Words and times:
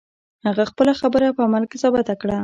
هغه 0.47 0.63
خپله 0.71 0.93
خبره 1.01 1.27
په 1.37 1.41
عمل 1.47 1.63
کې 1.69 1.77
ثابته 1.83 2.13
کړه. 2.21 2.37